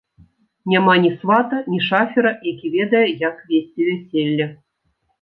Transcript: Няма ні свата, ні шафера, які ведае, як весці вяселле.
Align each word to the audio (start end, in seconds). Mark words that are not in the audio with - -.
Няма 0.71 0.95
ні 1.03 1.11
свата, 1.19 1.59
ні 1.75 1.79
шафера, 1.89 2.33
які 2.51 2.75
ведае, 2.79 3.05
як 3.29 3.39
весці 3.53 3.81
вяселле. 3.93 4.53